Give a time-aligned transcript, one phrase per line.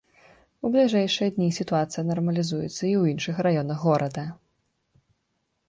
[0.67, 4.27] У бліжэйшыя дні сітуацыя нармалізуецца і ў іншых раёнах горада.